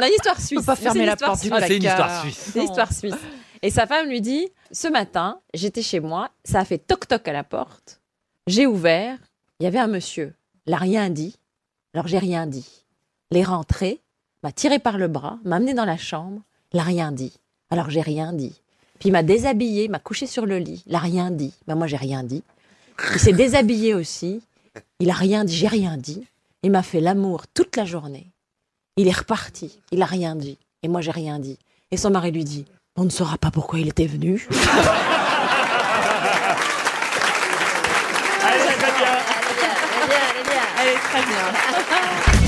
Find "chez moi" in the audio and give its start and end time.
5.82-6.30